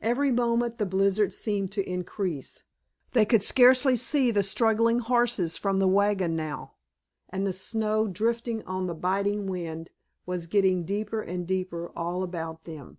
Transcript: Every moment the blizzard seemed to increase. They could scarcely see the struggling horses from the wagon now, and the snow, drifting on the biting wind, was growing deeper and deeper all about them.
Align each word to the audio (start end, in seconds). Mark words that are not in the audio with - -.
Every 0.00 0.30
moment 0.30 0.78
the 0.78 0.86
blizzard 0.86 1.32
seemed 1.34 1.72
to 1.72 1.90
increase. 1.90 2.62
They 3.10 3.24
could 3.26 3.42
scarcely 3.42 3.96
see 3.96 4.30
the 4.30 4.44
struggling 4.44 5.00
horses 5.00 5.56
from 5.56 5.80
the 5.80 5.88
wagon 5.88 6.36
now, 6.36 6.74
and 7.30 7.44
the 7.44 7.52
snow, 7.52 8.06
drifting 8.06 8.62
on 8.62 8.86
the 8.86 8.94
biting 8.94 9.48
wind, 9.48 9.90
was 10.24 10.46
growing 10.46 10.84
deeper 10.84 11.20
and 11.20 11.48
deeper 11.48 11.90
all 11.96 12.22
about 12.22 12.62
them. 12.62 12.98